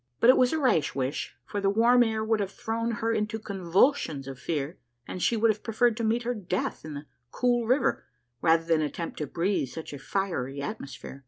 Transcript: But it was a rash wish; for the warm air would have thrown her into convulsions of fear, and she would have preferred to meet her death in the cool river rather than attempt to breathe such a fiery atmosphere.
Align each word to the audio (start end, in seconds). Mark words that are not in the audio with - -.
But 0.19 0.31
it 0.31 0.37
was 0.37 0.51
a 0.51 0.57
rash 0.57 0.95
wish; 0.95 1.35
for 1.45 1.61
the 1.61 1.69
warm 1.69 2.01
air 2.01 2.23
would 2.25 2.39
have 2.39 2.51
thrown 2.51 2.89
her 3.05 3.13
into 3.13 3.37
convulsions 3.37 4.27
of 4.27 4.39
fear, 4.39 4.79
and 5.07 5.21
she 5.21 5.37
would 5.37 5.51
have 5.51 5.61
preferred 5.61 5.95
to 5.97 6.03
meet 6.03 6.23
her 6.23 6.33
death 6.33 6.83
in 6.83 6.95
the 6.95 7.05
cool 7.29 7.67
river 7.67 8.03
rather 8.41 8.63
than 8.65 8.81
attempt 8.81 9.19
to 9.19 9.27
breathe 9.27 9.67
such 9.67 9.93
a 9.93 9.99
fiery 9.99 10.59
atmosphere. 10.59 11.19